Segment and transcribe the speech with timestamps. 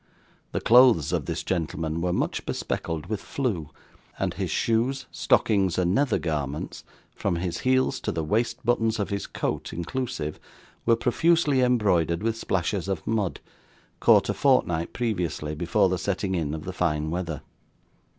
[0.51, 3.69] The clothes of this gentleman were much bespeckled with flue;
[4.17, 6.83] and his shoes, stockings, and nether garments,
[7.15, 10.39] from his heels to the waist buttons of his coat inclusive,
[10.87, 13.41] were profusely embroidered with splashes of mud,
[13.99, 17.43] caught a fortnight previously before the setting in of the fine weather.